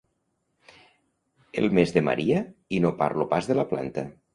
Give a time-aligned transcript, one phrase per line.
[1.63, 2.43] El mes de Maria,
[2.79, 4.13] i no parlo pas de la planta.